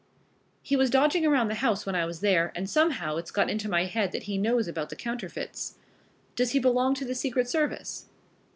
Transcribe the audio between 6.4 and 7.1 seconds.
he belong to